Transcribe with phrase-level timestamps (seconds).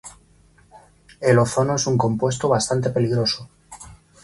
[1.19, 3.47] El ozono es un compuesto bastante peligroso.